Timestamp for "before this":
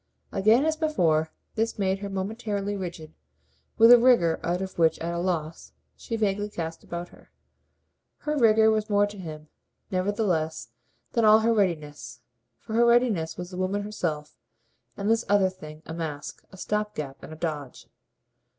0.75-1.77